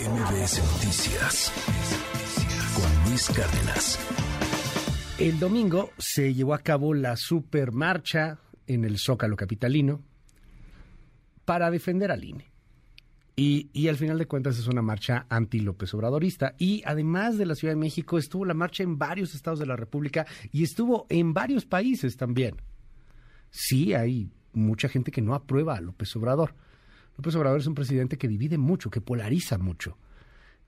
MBS 0.00 0.58
Noticias 0.72 1.52
con 2.74 3.10
Luis 3.10 3.28
Cárdenas. 3.28 3.98
El 5.18 5.38
domingo 5.38 5.90
se 5.98 6.32
llevó 6.32 6.54
a 6.54 6.60
cabo 6.60 6.94
la 6.94 7.16
supermarcha 7.16 8.38
en 8.66 8.84
el 8.84 8.98
Zócalo 8.98 9.36
Capitalino 9.36 10.02
para 11.44 11.70
defender 11.70 12.10
al 12.10 12.24
INE. 12.24 12.50
Y, 13.36 13.68
y, 13.74 13.88
al 13.88 13.96
final 13.96 14.18
de 14.18 14.26
cuentas 14.26 14.58
es 14.58 14.66
una 14.66 14.82
marcha 14.82 15.26
anti-López 15.28 15.92
Obradorista. 15.94 16.54
Y 16.58 16.82
además 16.86 17.36
de 17.36 17.46
la 17.46 17.54
Ciudad 17.54 17.74
de 17.74 17.80
México, 17.80 18.18
estuvo 18.18 18.44
la 18.44 18.54
marcha 18.54 18.82
en 18.82 18.98
varios 18.98 19.34
estados 19.34 19.58
de 19.58 19.66
la 19.66 19.76
República 19.76 20.26
y 20.50 20.62
estuvo 20.62 21.06
en 21.10 21.34
varios 21.34 21.66
países 21.66 22.16
también. 22.16 22.56
Sí, 23.50 23.94
hay 23.94 24.30
mucha 24.54 24.88
gente 24.88 25.10
que 25.10 25.22
no 25.22 25.34
aprueba 25.34 25.76
a 25.76 25.80
López 25.80 26.14
Obrador. 26.16 26.54
López 27.16 27.34
Obrador 27.34 27.60
es 27.60 27.66
un 27.66 27.74
presidente 27.74 28.18
que 28.18 28.28
divide 28.28 28.58
mucho, 28.58 28.90
que 28.90 29.00
polariza 29.00 29.58
mucho. 29.58 29.98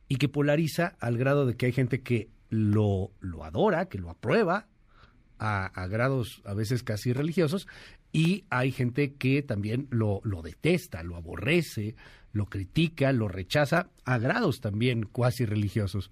Y 0.09 0.17
que 0.17 0.29
polariza 0.29 0.97
al 1.01 1.17
grado 1.17 1.47
de 1.47 1.57
que 1.57 1.67
hay 1.67 1.73
gente 1.73 2.03
que 2.03 2.29
lo, 2.51 3.11
lo 3.21 3.45
adora, 3.45 3.87
que 3.87 3.99
lo 3.99 4.11
aprueba, 4.11 4.69
a, 5.39 5.87
grados 5.89 6.43
a 6.45 6.55
veces 6.55 6.83
casi 6.83 7.13
religiosos, 7.13 7.67
y 8.13 8.45
hay 8.49 8.71
gente 8.71 9.15
que 9.15 9.43
también 9.43 9.89
lo, 9.91 10.21
lo 10.25 10.43
detesta, 10.43 11.03
lo 11.03 11.17
aborrece, 11.17 11.97
lo 12.33 12.47
critica, 12.47 13.13
lo 13.13 13.29
rechaza, 13.29 13.91
a 14.05 14.19
grados 14.19 14.61
también 14.61 15.05
cuasi 15.05 15.45
religiosos. 15.45 16.11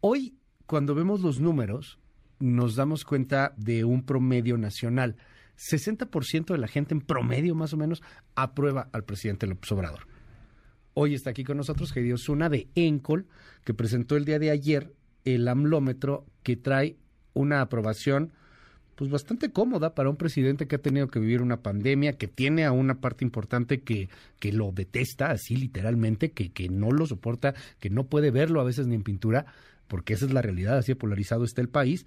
Hoy, 0.00 0.36
cuando 0.66 0.94
vemos 0.94 1.20
los 1.20 1.40
números, 1.40 1.98
nos 2.38 2.74
damos 2.74 3.04
cuenta 3.04 3.54
de 3.56 3.84
un 3.84 4.04
promedio 4.04 4.58
nacional. 4.58 5.16
60% 5.62 6.46
de 6.46 6.58
la 6.58 6.66
gente 6.66 6.92
en 6.92 7.00
promedio 7.00 7.54
más 7.54 7.72
o 7.72 7.76
menos 7.76 8.02
aprueba 8.34 8.88
al 8.92 9.04
presidente 9.04 9.46
López 9.46 9.70
Obrador. 9.72 10.06
Hoy 10.94 11.14
está 11.14 11.30
aquí 11.30 11.44
con 11.44 11.56
nosotros 11.56 11.96
Heidi 11.96 12.12
Osuna 12.12 12.48
de 12.48 12.68
Encol, 12.74 13.26
que 13.64 13.72
presentó 13.72 14.16
el 14.16 14.24
día 14.24 14.38
de 14.38 14.50
ayer 14.50 14.92
el 15.24 15.46
amlómetro 15.46 16.26
que 16.42 16.56
trae 16.56 16.96
una 17.32 17.60
aprobación 17.60 18.32
pues 18.96 19.10
bastante 19.10 19.52
cómoda 19.52 19.94
para 19.94 20.10
un 20.10 20.16
presidente 20.16 20.66
que 20.66 20.76
ha 20.76 20.82
tenido 20.82 21.08
que 21.08 21.18
vivir 21.18 21.40
una 21.40 21.62
pandemia, 21.62 22.18
que 22.18 22.28
tiene 22.28 22.64
a 22.64 22.72
una 22.72 23.00
parte 23.00 23.24
importante 23.24 23.80
que, 23.80 24.10
que 24.38 24.52
lo 24.52 24.70
detesta, 24.70 25.30
así 25.30 25.56
literalmente, 25.56 26.32
que, 26.32 26.52
que 26.52 26.68
no 26.68 26.90
lo 26.90 27.06
soporta, 27.06 27.54
que 27.80 27.88
no 27.88 28.04
puede 28.04 28.30
verlo 28.30 28.60
a 28.60 28.64
veces 28.64 28.86
ni 28.86 28.94
en 28.94 29.02
pintura, 29.02 29.46
porque 29.88 30.12
esa 30.12 30.26
es 30.26 30.32
la 30.32 30.42
realidad, 30.42 30.76
así 30.76 30.94
polarizado 30.94 31.44
está 31.44 31.62
el 31.62 31.68
país, 31.68 32.04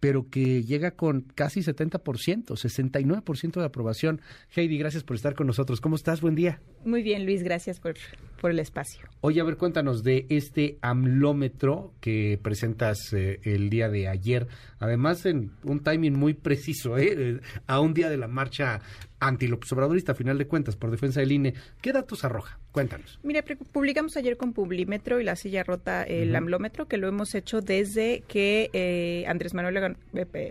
pero 0.00 0.28
que 0.30 0.64
llega 0.64 0.92
con 0.92 1.20
casi 1.34 1.60
70%, 1.60 2.00
69% 2.46 3.60
de 3.60 3.64
aprobación. 3.64 4.20
Heidi, 4.56 4.78
gracias 4.78 5.04
por 5.04 5.16
estar 5.16 5.34
con 5.34 5.46
nosotros. 5.46 5.80
¿Cómo 5.80 5.96
estás? 5.96 6.22
Buen 6.22 6.34
día. 6.34 6.60
Muy 6.84 7.02
bien, 7.02 7.26
Luis, 7.26 7.42
gracias 7.42 7.78
por, 7.78 7.94
por 8.40 8.50
el 8.50 8.58
espacio. 8.58 9.06
Oye, 9.20 9.40
a 9.40 9.44
ver, 9.44 9.58
cuéntanos 9.58 10.02
de 10.02 10.26
este 10.30 10.78
amlómetro 10.80 11.92
que 12.00 12.38
presentas 12.42 13.12
eh, 13.12 13.40
el 13.44 13.68
día 13.68 13.90
de 13.90 14.08
ayer, 14.08 14.48
además 14.78 15.26
en 15.26 15.52
un 15.62 15.80
timing 15.80 16.18
muy 16.18 16.32
preciso, 16.32 16.96
¿eh? 16.96 17.40
a 17.66 17.80
un 17.80 17.92
día 17.92 18.08
de 18.08 18.16
la 18.16 18.28
marcha 18.28 18.80
anti-López 19.20 19.70
Obradorista, 19.72 20.12
a 20.12 20.14
final 20.14 20.38
de 20.38 20.46
cuentas, 20.46 20.76
por 20.76 20.90
defensa 20.90 21.20
del 21.20 21.32
INE. 21.32 21.54
¿Qué 21.80 21.92
datos 21.92 22.24
arroja? 22.24 22.58
Cuéntanos. 22.72 23.18
Mira, 23.22 23.44
publicamos 23.72 24.16
ayer 24.16 24.36
con 24.36 24.52
Publimetro 24.52 25.20
y 25.20 25.24
la 25.24 25.36
silla 25.36 25.62
rota 25.62 26.02
el 26.02 26.30
uh 26.30 26.32
-huh. 26.32 26.38
amlómetro, 26.38 26.86
que 26.88 26.96
lo 26.96 27.08
hemos 27.08 27.34
hecho 27.34 27.60
desde 27.60 28.22
que 28.28 28.70
eh, 28.72 29.24
Andrés 29.26 29.54
Manuel 29.54 29.96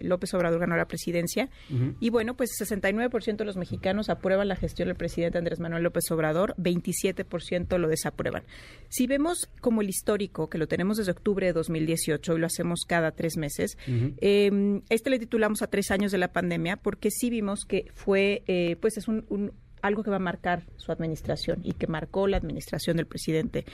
López 0.01 0.33
Obrador 0.33 0.59
ganó 0.59 0.75
la 0.77 0.87
presidencia. 0.87 1.49
Uh 1.69 1.73
-huh. 1.73 1.95
Y 1.99 2.09
bueno, 2.09 2.35
pues 2.35 2.51
69% 2.59 3.37
de 3.37 3.45
los 3.45 3.57
mexicanos 3.57 4.09
aprueban 4.09 4.47
la 4.47 4.55
gestión 4.55 4.87
del 4.87 4.97
presidente 4.97 5.37
Andrés 5.37 5.59
Manuel 5.59 5.83
López 5.83 6.11
Obrador, 6.11 6.55
27% 6.57 7.77
lo 7.77 7.87
desaprueban. 7.87 8.43
Si 8.89 9.07
vemos 9.07 9.49
como 9.61 9.81
el 9.81 9.89
histórico, 9.89 10.49
que 10.49 10.57
lo 10.57 10.67
tenemos 10.67 10.97
desde 10.97 11.11
octubre 11.11 11.47
de 11.47 11.53
2018 11.53 12.35
y 12.35 12.39
lo 12.39 12.45
hacemos 12.45 12.85
cada 12.85 13.11
tres 13.11 13.37
meses, 13.37 13.77
uh 13.87 13.91
-huh. 13.91 14.13
eh, 14.19 14.81
este 14.89 15.09
le 15.09 15.19
titulamos 15.19 15.61
a 15.61 15.67
tres 15.67 15.89
años 15.89 16.11
de 16.11 16.17
la 16.17 16.33
pandemia 16.33 16.75
porque 16.75 17.09
sí 17.11 17.29
vimos 17.29 17.65
que 17.65 17.85
fue... 17.93 18.43
Eh, 18.47 18.58
pues 18.81 18.97
es 18.97 19.07
un, 19.07 19.25
un, 19.29 19.51
algo 19.81 20.03
que 20.03 20.09
va 20.09 20.17
a 20.17 20.19
marcar 20.19 20.63
su 20.77 20.91
administración 20.91 21.61
y 21.63 21.73
que 21.73 21.87
marcó 21.87 22.27
la 22.27 22.37
administración 22.37 22.97
del 22.97 23.07
presidente. 23.07 23.65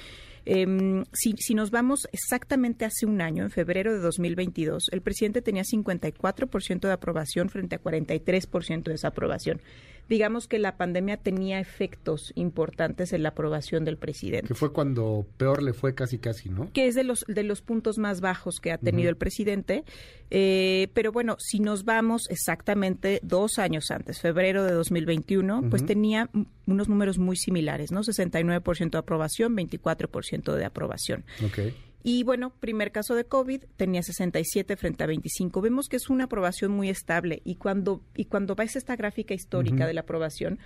Eh, 0.45 1.03
si, 1.13 1.33
si, 1.37 1.55
nos 1.55 1.71
vamos 1.71 2.07
exactamente 2.11 2.85
hace 2.85 3.05
un 3.05 3.21
año, 3.21 3.43
en 3.43 3.49
febrero 3.49 3.93
de 3.93 3.99
2022, 3.99 4.89
el 4.91 5.01
presidente 5.01 5.41
tenía 5.41 5.63
54% 5.63 6.81
de 6.81 6.91
aprobación 6.91 7.49
frente 7.49 7.75
a 7.75 7.81
43% 7.81 8.83
de 8.83 8.91
desaprobación. 8.91 9.61
Digamos 10.09 10.47
que 10.47 10.59
la 10.59 10.77
pandemia 10.77 11.17
tenía 11.17 11.59
efectos 11.59 12.31
importantes 12.35 13.13
en 13.13 13.23
la 13.23 13.29
aprobación 13.29 13.85
del 13.85 13.97
presidente. 13.97 14.47
Que 14.47 14.53
fue 14.53 14.71
cuando 14.71 15.25
peor 15.37 15.63
le 15.63 15.73
fue 15.73 15.95
casi 15.95 16.17
casi, 16.19 16.49
¿no? 16.49 16.71
Que 16.73 16.87
es 16.87 16.95
de 16.95 17.03
los, 17.03 17.25
de 17.27 17.43
los 17.43 17.61
puntos 17.61 17.97
más 17.97 18.21
bajos 18.21 18.59
que 18.59 18.71
ha 18.71 18.77
tenido 18.77 19.03
uh 19.03 19.05
-huh. 19.07 19.09
el 19.09 19.17
presidente. 19.17 19.83
Eh, 20.31 20.89
pero 20.93 21.11
bueno, 21.11 21.37
si 21.39 21.59
nos 21.59 21.85
vamos 21.85 22.27
exactamente 22.29 23.19
dos 23.23 23.59
años 23.59 23.91
antes, 23.91 24.19
febrero 24.21 24.63
de 24.63 24.73
2021, 24.73 25.59
uh 25.59 25.61
-huh. 25.61 25.69
pues 25.69 25.85
tenía 25.85 26.29
unos 26.65 26.89
números 26.89 27.17
muy 27.17 27.35
similares, 27.35 27.91
¿no? 27.91 28.03
69% 28.03 28.91
de 28.91 28.97
aprobación, 28.97 29.55
24% 29.55 30.53
de 30.55 30.65
aprobación. 30.65 31.25
Okay. 31.45 31.73
Y 32.07 32.21
bueno, 32.21 32.53
primer 32.59 32.91
caso 32.91 33.15
de 33.15 33.25
COVID 33.25 33.63
tenía 33.77 34.03
67 34.03 34.75
frente 34.77 35.03
a 35.03 35.07
25. 35.07 35.59
Vemos 35.59 35.89
que 35.89 35.95
es 35.95 36.07
una 36.07 36.25
aprobación 36.25 36.69
muy 36.69 36.87
estable 36.87 37.41
y 37.43 37.55
cuando, 37.55 38.03
y 38.15 38.25
cuando 38.25 38.53
ves 38.53 38.75
esta 38.75 38.95
gráfica 38.95 39.33
histórica 39.33 39.77
uh 39.77 39.79
-huh. 39.79 39.87
de 39.87 39.93
la 39.95 40.01
aprobación, 40.01 40.59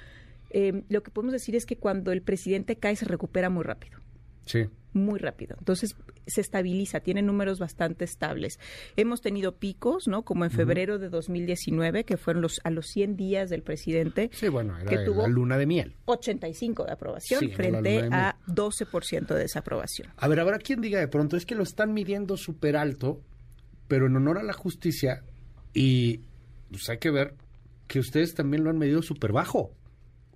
eh, 0.50 0.84
lo 0.90 1.02
que 1.02 1.12
podemos 1.12 1.32
decir 1.32 1.56
es 1.56 1.66
que 1.66 1.78
cuando 1.78 2.12
el 2.12 2.24
presidente 2.24 2.76
cae 2.76 2.98
se 2.98 3.06
recupera 3.06 3.50
muy 3.50 3.64
rápido. 3.64 4.00
Sí. 4.46 4.68
Muy 4.94 5.20
rápido. 5.20 5.56
Entonces 5.60 5.96
se 6.26 6.42
estabiliza, 6.42 7.00
tiene 7.00 7.22
números 7.22 7.60
bastante 7.60 8.06
estables. 8.06 8.60
Hemos 8.96 9.22
tenido 9.22 9.58
picos, 9.58 10.08
¿no? 10.08 10.24
Como 10.24 10.46
en 10.46 10.52
febrero 10.52 10.96
uh 10.96 10.98
-huh. 10.98 11.02
de 11.02 11.10
2019, 11.10 12.04
que 12.06 12.18
fueron 12.18 12.42
los 12.42 12.60
a 12.64 12.72
los 12.72 12.88
100 12.88 13.16
días 13.16 13.50
del 13.50 13.62
presidente. 13.62 14.30
Sí, 14.34 14.48
bueno, 14.48 14.78
era 14.78 14.90
que 14.90 14.98
tuvo 15.06 15.24
la 15.24 15.28
luna 15.28 15.58
de 15.58 15.66
miel. 15.66 15.96
85 16.06 16.86
de 16.86 16.92
aprobación 16.92 17.40
sí, 17.40 17.50
frente 17.50 17.82
de 17.82 18.10
a 18.12 18.38
12% 18.48 19.28
de 19.28 19.40
desaprobación. 19.40 20.10
A 20.18 20.28
ver, 20.28 20.40
habrá 20.40 20.58
quien 20.58 20.82
diga 20.82 21.00
de 21.00 21.08
pronto, 21.08 21.38
es 21.38 21.46
que 21.46 21.56
lo 21.56 21.64
están 21.64 21.94
midiendo 21.94 22.38
súper 22.38 22.76
alto, 22.76 23.22
pero 23.88 24.08
en 24.08 24.16
honor 24.16 24.40
a 24.40 24.44
la 24.44 24.54
justicia, 24.54 25.24
y 25.74 26.22
pues 26.72 26.90
hay 26.90 26.98
que 26.98 27.12
ver 27.12 27.36
que 27.88 28.00
ustedes 28.00 28.36
también 28.36 28.64
lo 28.64 28.70
han 28.70 28.78
medido 28.78 29.02
súper 29.02 29.32
bajo. 29.32 29.72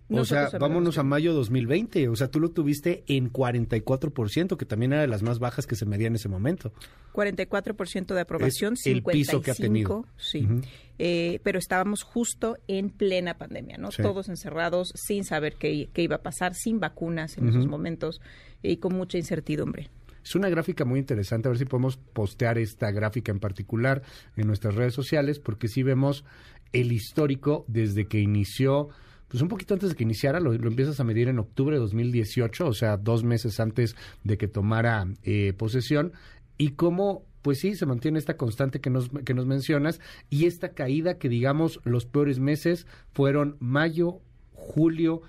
O 0.09 0.25
sea, 0.25 0.49
vámonos 0.59 0.97
a 0.97 1.03
mayo 1.03 1.33
2020. 1.33 2.09
O 2.09 2.15
sea, 2.15 2.29
tú 2.29 2.39
lo 2.39 2.49
tuviste 2.49 3.03
en 3.07 3.31
44%, 3.31 4.57
que 4.57 4.65
también 4.65 4.93
era 4.93 5.01
de 5.01 5.07
las 5.07 5.23
más 5.23 5.39
bajas 5.39 5.65
que 5.65 5.75
se 5.75 5.85
medía 5.85 6.07
en 6.07 6.15
ese 6.15 6.29
momento. 6.29 6.73
44% 7.13 8.13
de 8.13 8.21
aprobación, 8.21 8.73
es 8.73 8.85
el 8.87 9.03
55%. 9.03 9.11
piso 9.11 9.41
que 9.41 9.51
ha 9.51 9.55
tenido. 9.55 10.05
Sí. 10.17 10.43
Uh 10.43 10.49
-huh. 10.49 10.65
eh, 10.99 11.39
pero 11.43 11.59
estábamos 11.59 12.03
justo 12.03 12.57
en 12.67 12.89
plena 12.89 13.37
pandemia, 13.37 13.77
¿no? 13.77 13.91
Sí. 13.91 14.01
Todos 14.01 14.29
encerrados, 14.29 14.93
sin 14.95 15.23
saber 15.23 15.55
qué, 15.55 15.89
qué, 15.93 16.03
iba 16.03 16.17
a 16.17 16.21
pasar, 16.21 16.53
sin 16.53 16.79
vacunas 16.79 17.37
en 17.37 17.45
uh 17.45 17.47
-huh. 17.47 17.49
esos 17.51 17.67
momentos 17.67 18.21
y 18.61 18.77
con 18.77 18.95
mucha 18.95 19.17
incertidumbre. 19.17 19.89
Es 20.23 20.35
una 20.35 20.49
gráfica 20.49 20.85
muy 20.85 20.99
interesante, 20.99 21.47
a 21.47 21.51
ver 21.51 21.57
si 21.57 21.65
podemos 21.65 21.97
postear 21.97 22.57
esta 22.57 22.91
gráfica 22.91 23.31
en 23.31 23.39
particular 23.39 24.03
en 24.37 24.47
nuestras 24.47 24.75
redes 24.75 24.93
sociales, 24.93 25.39
porque 25.39 25.67
sí 25.67 25.83
vemos 25.83 26.23
el 26.71 26.91
histórico 26.93 27.65
desde 27.67 28.07
que 28.07 28.19
inició 28.19 28.89
pues 29.33 29.41
un 29.41 29.47
poquito 29.47 29.73
antes 29.73 29.89
de 29.89 29.95
que 29.95 30.03
iniciara, 30.03 30.39
lo, 30.39 30.53
lo, 30.53 30.67
empiezas 30.67 30.99
a 30.99 31.03
medir 31.03 31.27
en 31.27 31.39
octubre 31.39 31.75
de 31.75 31.79
2018, 31.79 32.67
o 32.67 32.73
sea, 32.73 32.97
dos 32.97 33.23
meses 33.23 33.59
antes 33.59 33.95
de 34.23 34.37
que 34.37 34.47
tomara 34.47 35.07
eh, 35.23 35.53
posesión, 35.57 36.13
y 36.55 36.73
cómo, 36.73 37.25
pues 37.41 37.59
sí, 37.59 37.73
se 37.73 37.87
mantiene 37.87 38.19
esta 38.19 38.37
constante 38.37 38.79
que 38.79 38.91
nos, 38.91 39.09
que 39.25 39.33
nos 39.33 39.47
mencionas, 39.47 39.99
y 40.29 40.45
esta 40.45 40.73
caída 40.75 41.17
que, 41.17 41.29
digamos, 41.29 41.79
los 41.83 42.05
peores 42.05 42.37
meses 42.37 42.85
fueron 43.11 43.57
mayo, 43.59 44.19
julio, 44.51 45.23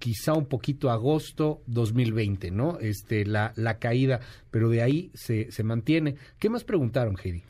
quizá 0.00 0.32
un 0.32 0.46
poquito 0.46 0.90
agosto 0.90 1.62
2020, 1.68 2.50
¿no? 2.50 2.80
Este, 2.80 3.24
la, 3.24 3.52
la 3.54 3.78
caída, 3.78 4.18
pero 4.50 4.68
de 4.68 4.82
ahí 4.82 5.12
se, 5.14 5.52
se 5.52 5.62
mantiene. 5.62 6.16
¿Qué 6.40 6.50
más 6.50 6.64
preguntaron, 6.64 7.14
Heidi? 7.22 7.44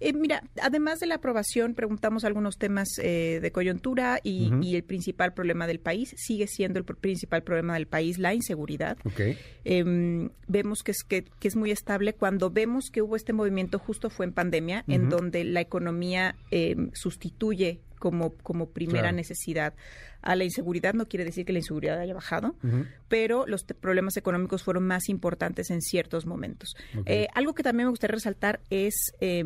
Eh, 0.00 0.12
mira, 0.12 0.42
además 0.62 1.00
de 1.00 1.06
la 1.06 1.16
aprobación, 1.16 1.74
preguntamos 1.74 2.24
algunos 2.24 2.56
temas 2.58 2.88
eh, 3.02 3.40
de 3.42 3.52
coyuntura 3.52 4.20
y, 4.22 4.48
uh 4.48 4.50
-huh. 4.54 4.64
y, 4.64 4.76
el 4.76 4.84
principal 4.84 5.34
problema 5.34 5.66
del 5.66 5.80
país 5.80 6.14
sigue 6.16 6.46
siendo 6.46 6.78
el 6.78 6.84
principal 6.84 7.42
problema 7.42 7.74
del 7.74 7.86
país, 7.86 8.18
la 8.18 8.34
inseguridad. 8.34 8.96
Okay. 9.04 9.36
Eh, 9.64 10.28
vemos 10.46 10.82
que 10.82 10.92
es, 10.92 11.02
que, 11.02 11.24
que, 11.24 11.48
es 11.48 11.56
muy 11.56 11.70
estable. 11.70 12.12
Cuando 12.12 12.50
vemos 12.50 12.90
que 12.90 13.02
hubo 13.02 13.16
este 13.16 13.32
movimiento, 13.32 13.78
justo 13.78 14.10
fue 14.10 14.26
en 14.26 14.32
pandemia, 14.32 14.84
uh 14.86 14.90
-huh. 14.90 14.94
en 14.94 15.08
donde 15.08 15.44
la 15.44 15.60
economía 15.60 16.36
em, 16.50 16.90
sustituye 16.94 17.80
como, 17.98 18.34
como 18.36 18.70
primera 18.70 19.00
claro. 19.02 19.16
necesidad 19.16 19.74
a 20.22 20.36
la 20.36 20.44
inseguridad. 20.44 20.94
No 20.94 21.06
quiere 21.06 21.24
decir 21.24 21.44
que 21.44 21.52
la 21.52 21.58
inseguridad 21.60 21.98
haya 21.98 22.14
bajado, 22.14 22.56
uh 22.62 22.66
-huh. 22.66 22.86
pero 23.08 23.46
los 23.46 23.64
problemas 23.64 24.16
económicos 24.16 24.62
fueron 24.62 24.86
más 24.86 25.08
importantes 25.08 25.70
en 25.70 25.80
ciertos 25.80 26.26
momentos. 26.26 26.76
Okay. 26.98 27.24
Eh, 27.24 27.28
algo 27.34 27.54
que 27.54 27.62
también 27.62 27.86
me 27.86 27.90
gustaría 27.90 28.14
resaltar 28.14 28.60
es 28.70 29.12
eh, 29.20 29.44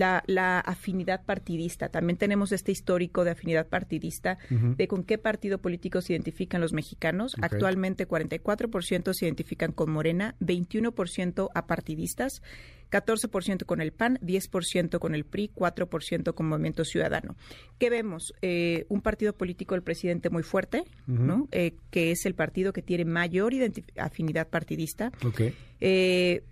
la, 0.00 0.24
la, 0.26 0.60
afinidad 0.60 1.24
partidista. 1.24 1.90
También 1.90 2.16
tenemos 2.16 2.52
este 2.52 2.72
histórico 2.72 3.22
de 3.22 3.32
afinidad 3.32 3.68
partidista 3.68 4.38
de 4.48 4.88
con 4.88 5.04
qué 5.04 5.18
partido 5.18 5.58
político 5.58 6.00
se 6.00 6.14
identifican 6.14 6.62
los 6.62 6.72
mexicanos. 6.72 7.36
Actualmente 7.42 8.08
44% 8.08 9.12
se 9.12 9.26
identifican 9.26 9.72
con 9.72 9.90
Morena, 9.90 10.36
21% 10.40 11.50
apartidistas. 11.54 12.42
14% 12.90 13.66
con 13.66 13.80
el 13.80 13.92
PAN, 13.92 14.18
10% 14.20 14.98
con 14.98 15.14
el 15.14 15.24
PRI, 15.24 15.52
4% 15.54 16.34
con 16.34 16.48
Movimiento 16.48 16.84
Ciudadano. 16.84 17.36
¿Qué 17.78 17.88
vemos? 17.88 18.34
Eh, 18.42 18.84
un 18.88 19.00
partido 19.00 19.32
político 19.32 19.76
del 19.76 19.84
presidente 19.84 20.28
muy 20.28 20.42
fuerte, 20.42 20.82
¿no? 21.06 21.46
Eh, 21.52 21.74
que 21.92 22.10
es 22.10 22.26
el 22.26 22.34
partido 22.34 22.72
que 22.72 22.82
tiene 22.82 23.04
mayor 23.04 23.52
afinidad 23.96 24.48
partidista. 24.48 25.12
Okay. 25.24 25.54
Eh, 25.80 26.42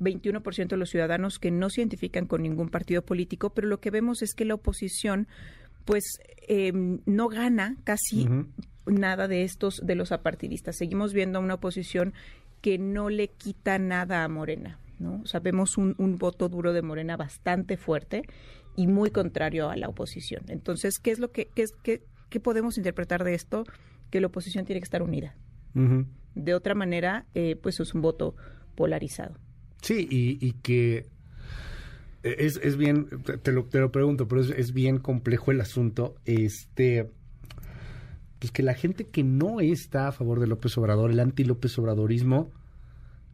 21% 0.00 0.68
de 0.68 0.76
los 0.76 0.90
ciudadanos 0.90 1.38
que 1.38 1.50
no 1.50 1.70
se 1.70 1.80
identifican 1.80 2.26
con 2.26 2.42
ningún 2.42 2.68
partido 2.68 3.02
político, 3.02 3.50
pero 3.50 3.68
lo 3.68 3.80
que 3.80 3.90
vemos 3.90 4.22
es 4.22 4.34
que 4.34 4.44
la 4.44 4.54
oposición 4.54 5.28
pues 5.84 6.04
em, 6.48 7.00
no 7.06 7.28
gana 7.28 7.76
casi 7.84 8.28
nada 8.86 9.28
de 9.28 9.42
estos 9.42 9.80
de 9.84 9.94
los 9.94 10.12
apartidistas. 10.12 10.76
Seguimos 10.76 11.12
viendo 11.12 11.40
una 11.40 11.54
oposición 11.54 12.14
que 12.60 12.78
no 12.78 13.10
le 13.10 13.28
quita 13.28 13.78
nada 13.78 14.24
a 14.24 14.28
Morena, 14.28 14.78
¿no? 14.98 15.26
Sabemos 15.26 15.76
un, 15.76 15.94
un 15.98 16.18
voto 16.18 16.48
duro 16.48 16.72
de 16.72 16.82
Morena 16.82 17.16
bastante 17.16 17.76
fuerte 17.76 18.22
y 18.76 18.86
muy 18.86 19.10
contrario 19.10 19.68
a 19.70 19.76
la 19.76 19.88
oposición. 19.88 20.44
Entonces, 20.48 20.98
¿qué 20.98 21.10
es 21.10 21.18
lo 21.18 21.32
que 21.32 21.46
qué, 21.46 21.66
qué, 21.82 22.02
qué 22.28 22.40
podemos 22.40 22.78
interpretar 22.78 23.24
de 23.24 23.34
esto? 23.34 23.64
Que 24.10 24.20
la 24.20 24.28
oposición 24.28 24.64
tiene 24.64 24.80
que 24.80 24.84
estar 24.84 25.02
unida. 25.02 25.34
De 26.34 26.54
otra 26.54 26.74
manera, 26.74 27.24
eh, 27.34 27.56
pues 27.56 27.80
es 27.80 27.94
un 27.94 28.02
voto 28.02 28.36
polarizado. 28.74 29.38
Sí, 29.82 30.06
y, 30.08 30.52
que 30.62 31.06
es, 32.22 32.58
es 32.62 32.76
bien, 32.76 33.08
te 33.42 33.50
lo, 33.50 33.64
te 33.64 33.80
lo 33.80 33.90
pregunto, 33.90 34.28
pero 34.28 34.40
es, 34.40 34.72
bien 34.72 34.98
complejo 34.98 35.50
el 35.50 35.60
asunto. 35.60 36.14
Este, 36.24 37.10
pues 38.38 38.52
que 38.52 38.62
la 38.62 38.74
gente 38.74 39.08
que 39.08 39.24
no 39.24 39.60
está 39.60 40.08
a 40.08 40.12
favor 40.12 40.38
de 40.38 40.46
López 40.46 40.78
Obrador, 40.78 41.10
el 41.10 41.18
anti-López 41.18 41.76
Obradorismo, 41.78 42.52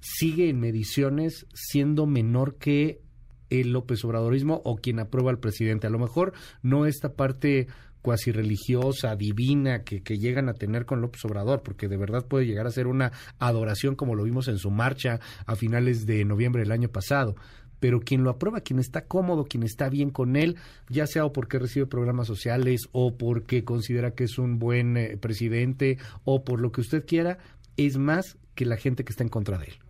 sigue 0.00 0.49
en 0.49 0.59
mediciones 0.59 1.47
siendo 1.53 2.06
menor 2.06 2.56
que 2.56 3.03
el 3.50 3.73
López 3.73 4.03
Obradorismo 4.05 4.62
o 4.65 4.77
quien 4.77 5.00
aprueba 5.00 5.31
al 5.31 5.41
presidente. 5.41 5.87
A 5.87 5.91
lo 5.91 5.99
mejor 5.99 6.33
no 6.62 6.87
esta 6.87 7.12
parte 7.12 7.69
cuasi 8.03 8.33
religiosa, 8.33 9.17
divina 9.17 9.83
que, 9.83 10.03
que, 10.03 10.19
llegan 10.19 10.49
a 10.49 10.55
tener 10.55 10.87
con 10.87 11.00
López 11.00 11.25
Obrador, 11.25 11.62
porque 11.62 11.89
de 11.89 11.97
verdad 11.97 12.27
puede 12.27 12.47
llegar 12.47 12.67
a 12.67 12.71
ser 12.71 12.87
una 12.87 13.12
adoración 13.39 13.95
como 13.95 14.15
lo 14.15 14.25
vimos 14.25 14.49
en 14.49 14.59
su 14.59 14.71
marcha 14.71 15.21
a 15.47 15.56
finales 15.56 16.06
de 16.06 16.25
noviembre 16.25 16.62
del 16.62 16.73
año 16.73 16.89
pasado. 16.89 17.35
Pero 17.81 18.00
quien 18.00 18.25
lo 18.25 18.31
aprueba, 18.31 18.61
quien 18.61 18.81
está 18.81 19.05
cómodo, 19.06 19.45
quien 19.45 19.62
está 19.62 19.89
bien 19.89 20.11
con 20.11 20.37
él, 20.37 20.56
ya 20.89 21.06
sea 21.06 21.25
o 21.25 21.33
porque 21.33 21.59
recibe 21.59 21.87
programas 21.87 22.27
sociales 22.27 22.89
o 22.93 23.17
porque 23.17 23.65
considera 23.65 24.12
que 24.12 24.25
es 24.25 24.39
un 24.39 24.59
buen 24.59 24.97
eh, 24.97 25.17
presidente 25.17 25.99
o 26.25 26.45
por 26.45 26.61
lo 26.61 26.73
que 26.73 26.81
usted 26.81 27.05
quiera, 27.06 27.39
es 27.77 27.97
más 27.97 28.37
que 28.55 28.67
la 28.67 28.77
gente 28.77 29.05
que 29.05 29.12
está 29.12 29.23
en 29.23 29.29
contra 29.29 29.59
de 29.59 29.67
él. 29.67 29.88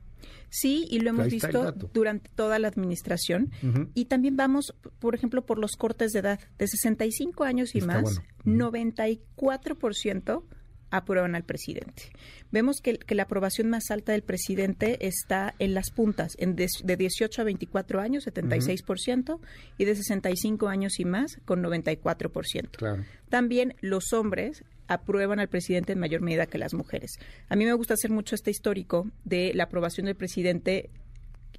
Sí, 0.50 0.86
y 0.90 1.00
lo 1.00 1.10
hemos 1.10 1.28
visto 1.28 1.72
durante 1.92 2.30
toda 2.34 2.58
la 2.58 2.68
administración. 2.68 3.50
Y 3.94 4.06
también 4.06 4.36
vamos, 4.36 4.74
por 4.98 5.14
ejemplo, 5.14 5.44
por 5.44 5.58
los 5.58 5.76
cortes 5.76 6.12
de 6.12 6.20
edad. 6.20 6.40
De 6.58 6.66
65 6.66 7.44
años 7.44 7.74
y 7.74 7.80
más, 7.80 8.20
94% 8.44 10.42
aprueban 10.90 11.34
al 11.34 11.44
presidente. 11.44 12.10
Vemos 12.50 12.80
que, 12.80 12.98
la 13.14 13.24
aprobación 13.24 13.68
más 13.68 13.90
alta 13.90 14.12
del 14.12 14.22
presidente 14.22 15.06
está 15.06 15.54
en 15.58 15.74
las 15.74 15.90
puntas, 15.90 16.34
en 16.38 16.56
de, 16.56 16.68
18 16.96 17.42
a 17.42 17.44
24 17.44 18.00
años, 18.00 18.26
76%, 18.26 19.38
y 19.76 19.84
de 19.84 19.94
65 19.94 20.68
años 20.68 20.98
y 20.98 21.04
más, 21.04 21.38
con 21.44 21.62
94%. 21.62 23.04
También 23.28 23.74
los 23.80 24.12
hombres 24.12 24.64
aprueban 24.88 25.38
al 25.38 25.48
presidente 25.48 25.92
en 25.92 26.00
mayor 26.00 26.22
medida 26.22 26.46
que 26.46 26.58
las 26.58 26.74
mujeres. 26.74 27.18
A 27.48 27.56
mí 27.56 27.64
me 27.64 27.72
gusta 27.74 27.94
hacer 27.94 28.10
mucho 28.10 28.34
este 28.34 28.50
histórico 28.50 29.06
de 29.24 29.52
la 29.54 29.64
aprobación 29.64 30.06
del 30.06 30.16
presidente 30.16 30.90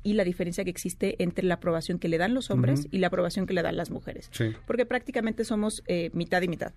y 0.02 0.14
la 0.14 0.24
diferencia 0.24 0.64
que 0.64 0.70
existe 0.70 1.22
entre 1.22 1.46
la 1.46 1.56
aprobación 1.56 2.00
que 2.00 2.08
le 2.08 2.18
dan 2.18 2.34
los 2.34 2.50
hombres 2.52 2.88
y 2.90 3.00
la 3.00 3.08
aprobación 3.08 3.46
que 3.46 3.54
le 3.54 3.62
dan 3.62 3.78
las 3.78 3.92
mujeres. 3.92 4.30
Porque 4.66 4.86
prácticamente 4.86 5.44
somos 5.44 5.84
eh, 5.88 6.10
mitad 6.14 6.42
y 6.42 6.48
mitad. 6.48 6.74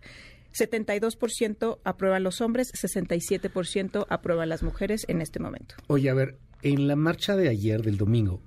72% 0.52 1.78
aprueban 1.84 2.24
los 2.24 2.40
hombres, 2.40 2.72
67% 2.74 4.06
aprueban 4.08 4.48
las 4.48 4.62
mujeres 4.62 5.04
en 5.08 5.22
este 5.22 5.38
momento. 5.38 5.76
Oye, 5.86 6.10
a 6.10 6.14
ver, 6.14 6.36
en 6.62 6.88
la 6.88 6.96
marcha 6.96 7.36
de 7.36 7.48
ayer, 7.48 7.82
del 7.82 7.96
domingo, 7.96 8.42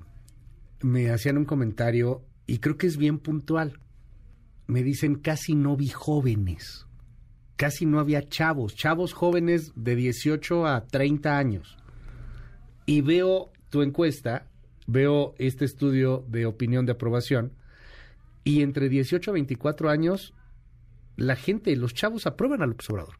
me 0.81 1.09
hacían 1.09 1.37
un 1.37 1.45
comentario 1.45 2.23
y 2.45 2.59
creo 2.59 2.77
que 2.77 2.87
es 2.87 2.97
bien 2.97 3.17
puntual. 3.17 3.79
Me 4.67 4.83
dicen, 4.83 5.15
casi 5.15 5.55
no 5.55 5.77
vi 5.77 5.87
jóvenes 5.87 6.84
casi 7.55 7.85
no 7.85 7.99
había 7.99 8.27
chavos, 8.27 8.75
chavos 8.75 9.13
jóvenes 9.13 9.71
de 9.75 9.95
18 9.95 10.65
a 10.65 10.85
30 10.85 11.37
años. 11.37 11.77
Y 12.85 13.01
veo 13.01 13.51
tu 13.69 13.81
encuesta, 13.81 14.47
veo 14.87 15.33
este 15.37 15.65
estudio 15.65 16.25
de 16.27 16.45
opinión 16.45 16.85
de 16.85 16.93
aprobación, 16.93 17.53
y 18.43 18.61
entre 18.61 18.89
18 18.89 19.31
a 19.31 19.33
24 19.33 19.89
años, 19.89 20.33
la 21.15 21.35
gente, 21.35 21.75
los 21.75 21.93
chavos 21.93 22.27
aprueban 22.27 22.61
al 22.61 22.71
observador. 22.71 23.15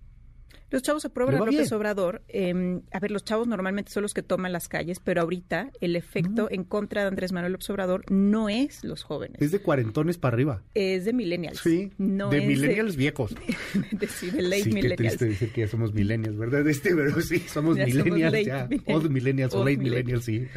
Los 0.72 0.82
chavos 0.82 1.06
aprueban 1.06 1.36
a 1.36 1.40
López 1.40 1.72
Obrador. 1.72 2.24
Em, 2.28 2.82
a 2.92 3.00
ver, 3.00 3.12
los 3.12 3.24
chavos 3.24 3.48
normalmente 3.48 3.92
son 3.92 4.04
los 4.04 4.14
que 4.14 4.24
toman 4.24 4.52
las 4.52 4.68
calles, 4.68 5.00
pero 5.00 5.22
ahorita 5.22 5.72
el 5.80 5.96
efecto 5.96 6.48
en 6.50 6.64
contra 6.64 7.02
de 7.02 7.08
Andrés 7.10 7.32
Manuel 7.32 7.54
López 7.54 7.70
Obrador 7.70 8.12
no 8.12 8.50
es 8.50 8.84
los 8.84 9.04
jóvenes. 9.04 9.42
Es 9.42 9.52
de 9.52 9.60
cuarentones 9.60 10.18
para 10.18 10.36
arriba. 10.36 10.64
Es 10.74 11.06
de 11.06 11.14
millennials. 11.14 11.60
Sí, 11.60 11.92
no 11.98 12.30
de 12.30 12.42
millennials 12.42 12.96
viejos. 12.96 13.36
de, 13.92 14.08
sí, 14.08 14.32
de 14.32 14.42
late 14.42 14.64
sí, 14.64 14.70
millennials. 14.70 14.92
Qué 14.92 14.98
triste 14.98 15.26
decir 15.26 15.52
que 15.52 15.62
ya 15.62 15.68
somos 15.68 15.94
millennials, 15.94 16.38
¿verdad? 16.38 16.68
Este, 16.68 16.96
pero 16.96 17.22
sí, 17.22 17.40
somos 17.40 17.78
millennials 17.86 18.46
ya. 18.46 18.68
Old 18.88 19.10
millennials 19.10 19.54
o 19.54 19.60
late 19.60 19.78
millennials, 19.78 20.26
sí. 20.26 20.48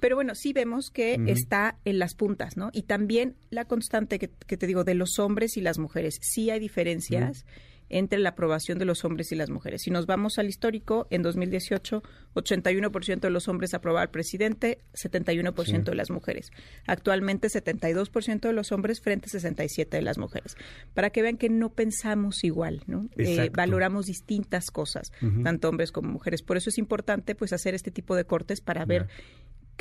Pero 0.00 0.16
bueno, 0.16 0.34
sí 0.34 0.52
vemos 0.52 0.90
que 0.90 1.20
está 1.26 1.78
en 1.84 1.98
las 1.98 2.14
puntas, 2.14 2.56
¿no? 2.56 2.70
Y 2.72 2.82
también 2.82 3.36
la 3.50 3.64
constante 3.64 4.18
que, 4.18 4.28
te 4.28 4.66
digo 4.66 4.84
de 4.84 4.94
los 4.94 5.18
hombres 5.18 5.56
y 5.56 5.60
las 5.60 5.78
mujeres. 5.78 6.18
Sí 6.20 6.50
hay 6.50 6.60
diferencias 6.60 7.44
entre 7.92 8.18
la 8.18 8.30
aprobación 8.30 8.78
de 8.78 8.84
los 8.84 9.04
hombres 9.04 9.32
y 9.32 9.36
las 9.36 9.50
mujeres. 9.50 9.82
Si 9.82 9.90
nos 9.90 10.06
vamos 10.06 10.38
al 10.38 10.48
histórico, 10.48 11.06
en 11.10 11.22
2018, 11.22 12.02
81% 12.34 13.20
de 13.20 13.30
los 13.30 13.48
hombres 13.48 13.74
aprobaban 13.74 14.08
al 14.08 14.10
presidente, 14.10 14.78
71% 14.94 15.84
de 15.84 15.94
las 15.94 16.10
mujeres. 16.10 16.50
Actualmente, 16.86 17.48
72% 17.48 18.40
de 18.40 18.52
los 18.52 18.72
hombres 18.72 19.00
frente 19.00 19.26
a 19.26 19.38
67% 19.38 19.90
de 19.90 20.02
las 20.02 20.18
mujeres. 20.18 20.56
Para 20.94 21.10
que 21.10 21.22
vean 21.22 21.36
que 21.36 21.48
no 21.48 21.70
pensamos 21.70 22.44
igual, 22.44 22.82
¿no? 22.86 23.08
Eh, 23.16 23.50
valoramos 23.52 24.06
distintas 24.06 24.70
cosas, 24.70 25.12
tanto 25.44 25.68
hombres 25.68 25.92
como 25.92 26.10
mujeres. 26.10 26.42
Por 26.42 26.56
eso 26.56 26.70
es 26.70 26.78
importante, 26.78 27.34
pues, 27.34 27.52
hacer 27.52 27.74
este 27.74 27.90
tipo 27.90 28.16
de 28.16 28.24
cortes 28.24 28.60
para 28.60 28.84
ver 28.84 29.08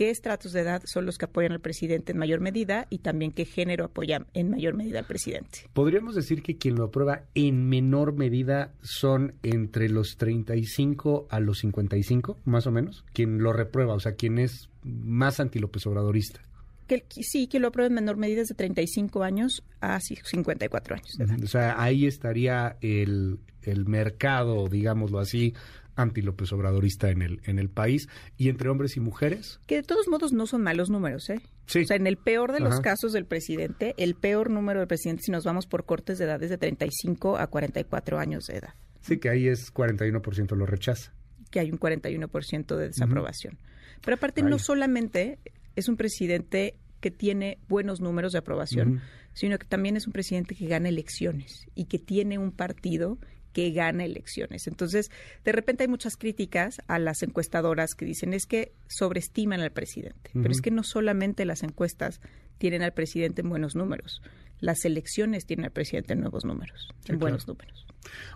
qué 0.02 0.10
estratos 0.10 0.52
de 0.52 0.62
edad 0.62 0.82
son 0.86 1.06
los 1.06 1.20
que 1.20 1.26
apoyan 1.26 1.52
al 1.52 1.60
presidente 1.60 2.12
en 2.12 2.18
mayor 2.18 2.40
medida 2.40 2.88
y 2.90 2.98
también 2.98 3.32
qué 3.32 3.46
género 3.46 3.86
apoya 3.86 4.26
en 4.34 4.50
mayor 4.50 4.74
medida 4.74 4.98
al 4.98 5.06
presidente. 5.06 5.70
Podríamos 5.74 6.16
decir 6.16 6.42
que 6.42 6.58
quien 6.58 6.74
lo 6.74 6.86
aprueba 6.86 7.26
en 7.36 7.70
menor 7.70 8.14
medida 8.14 8.74
son 8.82 9.36
entre 9.44 9.90
los 9.90 10.18
35 10.18 11.28
a 11.30 11.40
los 11.40 11.60
55, 11.60 12.40
más 12.46 12.66
o 12.66 12.72
menos, 12.72 13.06
quien 13.14 13.44
lo 13.44 13.54
reprueba, 13.54 13.94
o 13.94 14.00
sea, 14.00 14.14
quien 14.14 14.40
es 14.40 14.72
más 14.82 15.40
anti-López 15.40 15.86
Obradorista. 15.86 16.42
Que, 16.88 17.06
sí, 17.22 17.46
que 17.46 17.60
lo 17.60 17.68
aprueba 17.68 17.86
en 17.86 17.94
menor 17.94 18.18
medida 18.18 18.42
es 18.42 18.48
de 18.48 18.56
35 18.56 19.22
años 19.22 19.64
a 19.82 20.00
54 20.00 20.96
años. 20.96 21.16
De 21.16 21.26
edad. 21.26 21.44
O 21.44 21.48
sea, 21.48 21.80
ahí 21.80 22.08
estaría 22.08 22.76
el, 22.82 23.38
el 23.62 23.86
mercado, 23.86 24.68
digámoslo 24.68 25.20
así, 25.20 25.54
anti-López 25.96 26.52
Obradorista 26.54 27.10
en 27.10 27.22
el, 27.22 27.42
en 27.46 27.60
el 27.60 27.70
país 27.70 28.08
y 28.38 28.50
entre 28.50 28.70
hombres 28.70 28.98
y 28.98 29.00
mujeres. 29.00 29.60
Que 29.68 29.76
de 29.76 29.84
todos 29.84 30.08
modos 30.08 30.34
no 30.34 30.48
son 30.48 30.62
malos 30.62 30.90
números, 30.90 31.30
¿eh? 31.30 31.42
Sí. 31.66 31.82
O 31.82 31.86
sea, 31.86 31.98
en 31.98 32.08
el 32.08 32.18
peor 32.18 32.52
de 32.52 32.60
los 32.60 32.82
casos 32.82 33.14
del 33.14 33.26
presidente, 33.26 33.94
el 33.98 34.16
peor 34.16 34.50
número 34.50 34.80
del 34.80 34.88
presidente, 34.88 35.24
si 35.24 35.32
nos 35.32 35.46
vamos 35.46 35.68
por 35.68 35.86
cortes 35.86 36.18
de 36.18 36.26
edad, 36.26 36.42
es 36.44 36.50
de 36.50 36.58
35 36.58 37.38
a 37.38 37.48
44 37.48 38.20
años 38.20 38.46
de 38.46 38.58
edad. 38.58 38.74
Sí, 39.02 39.18
que 39.18 39.30
ahí 39.30 39.48
es 39.48 39.74
41% 39.74 40.56
lo 40.56 40.66
rechaza. 40.66 41.14
Que 41.50 41.60
hay 41.60 41.72
un 41.72 41.80
41% 41.80 42.76
de 42.76 42.88
desaprobación. 42.88 43.58
Pero 44.04 44.16
aparte, 44.16 44.42
no 44.42 44.60
solamente 44.60 45.40
es 45.76 45.88
un 45.88 45.98
presidente 45.98 46.76
que 47.00 47.12
tiene 47.12 47.58
buenos 47.68 48.00
números 48.00 48.34
de 48.34 48.40
aprobación, 48.40 49.02
sino 49.34 49.58
que 49.58 49.66
también 49.66 49.98
es 49.98 50.08
un 50.08 50.14
presidente 50.14 50.56
que 50.56 50.68
gana 50.68 50.90
elecciones 50.90 51.66
y 51.76 51.86
que 51.86 52.00
tiene 52.00 52.38
un 52.38 52.52
partido 52.52 53.18
que 53.54 53.72
gana 53.72 54.06
elecciones. 54.06 54.68
Entonces, 54.68 55.12
de 55.44 55.52
repente 55.52 55.84
hay 55.84 55.88
muchas 55.88 56.18
críticas 56.18 56.82
a 56.88 57.00
las 57.00 57.24
encuestadoras 57.24 57.96
que 57.96 58.06
dicen 58.06 58.34
es 58.34 58.46
que 58.46 58.72
sobreestiman 58.88 59.62
al 59.62 59.72
presidente. 59.72 60.32
Pero 60.34 60.52
es 60.52 60.62
que 60.62 60.72
no 60.72 60.84
solamente 60.84 61.46
las 61.46 61.64
encuestas 61.64 62.22
tienen 62.58 62.82
al 62.82 62.94
presidente 62.94 63.42
en 63.42 63.50
buenos 63.50 63.76
números, 63.76 64.22
las 64.60 64.86
elecciones 64.86 65.46
tienen 65.46 65.66
al 65.66 65.72
presidente 65.72 66.14
en 66.14 66.22
nuevos 66.22 66.46
números, 66.46 66.90
en 67.08 67.20
buenos 67.20 67.48
números. 67.48 67.88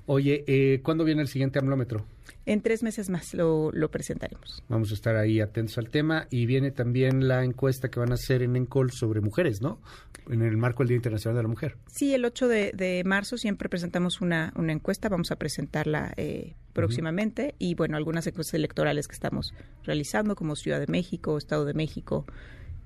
Oye, 0.05 0.43
eh, 0.47 0.81
¿cuándo 0.83 1.03
viene 1.03 1.21
el 1.21 1.27
siguiente 1.27 1.59
amlómetro? 1.59 2.05
En 2.45 2.61
tres 2.61 2.83
meses 2.83 3.09
más 3.09 3.33
lo, 3.33 3.71
lo, 3.71 3.89
presentaremos. 3.89 4.63
Vamos 4.69 4.91
a 4.91 4.93
estar 4.93 5.15
ahí 5.15 5.39
atentos 5.39 5.79
al 5.79 5.89
tema. 5.89 6.27
Y 6.29 6.45
viene 6.45 6.71
también 6.71 7.27
la 7.27 7.43
encuesta 7.43 7.89
que 7.89 7.99
van 7.99 8.11
a 8.11 8.15
hacer 8.15 8.43
en 8.43 8.55
ENCOL 8.55 8.91
sobre 8.91 9.19
mujeres, 9.19 9.61
¿no? 9.61 9.81
En 10.29 10.43
el 10.43 10.55
marco 10.55 10.83
del 10.83 10.89
Día 10.89 10.97
Internacional 10.97 11.37
de 11.37 11.41
la 11.43 11.49
Mujer. 11.49 11.77
Sí, 11.87 12.13
el 12.13 12.23
8 12.23 12.47
de, 12.47 12.71
de 12.73 13.03
marzo 13.03 13.37
siempre 13.37 13.67
presentamos 13.67 14.21
una, 14.21 14.53
una, 14.55 14.73
encuesta. 14.73 15.09
Vamos 15.09 15.31
a 15.31 15.37
presentarla 15.37 16.13
eh, 16.17 16.53
próximamente. 16.73 17.45
Uh 17.45 17.47
-huh. 17.47 17.55
Y 17.57 17.75
bueno, 17.75 17.97
algunas 17.97 18.27
encuestas 18.27 18.53
electorales 18.53 19.07
que 19.07 19.13
estamos 19.13 19.53
realizando, 19.83 20.35
como 20.35 20.55
Ciudad 20.55 20.79
de 20.79 20.87
México, 20.87 21.37
Estado 21.39 21.65
de 21.65 21.73
México 21.73 22.25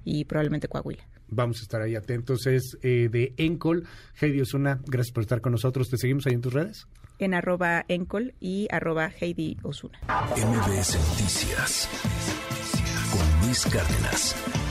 y 0.06 0.24
probablemente 0.24 0.70
Coahuila. 0.70 1.06
Vamos 1.32 1.60
a 1.60 1.64
estar 1.64 1.82
ahí 1.82 1.96
atentos. 1.96 2.46
Es 2.48 2.78
eh, 2.82 3.10
de 3.12 3.34
ENCOL. 3.38 3.88
Heidi 4.20 4.42
Osuna, 4.42 4.80
gracias 4.86 5.14
por 5.14 5.24
estar 5.24 5.42
con 5.42 5.52
nosotros. 5.52 5.90
¿Te 5.90 5.98
seguimos 5.98 6.26
ahí 6.28 6.34
en 6.34 6.42
tus 6.42 6.54
redes? 6.54 6.88
en 7.20 7.34
arroba 7.34 7.86
encol 7.88 8.34
y 8.40 8.68
arroba 8.72 9.12
Heidi 9.20 9.58
Osuna. 9.64 10.00
MBS 10.08 10.98
Noticias 11.10 11.90
con 13.12 13.46
Luis 13.46 13.66
Cárdenas. 13.66 14.69